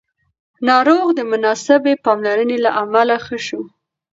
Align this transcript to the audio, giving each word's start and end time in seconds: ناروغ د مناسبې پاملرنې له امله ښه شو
ناروغ 0.67 1.05
د 1.15 1.19
مناسبې 1.31 1.93
پاملرنې 2.05 2.57
له 2.65 2.71
امله 2.81 3.15
ښه 3.25 3.37
شو 3.45 3.61